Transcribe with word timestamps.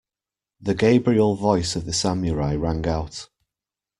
The 0.59 0.73
Gabriel 0.73 1.35
voice 1.35 1.75
of 1.75 1.85
the 1.85 1.93
Samurai 1.93 2.55
rang 2.55 2.87
out. 2.87 3.29